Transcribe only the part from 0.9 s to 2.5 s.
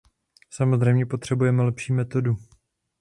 potřebujeme lepší metodu.